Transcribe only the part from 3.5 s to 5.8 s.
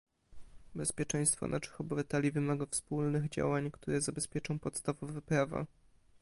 które zabezpieczą podstawowe prawa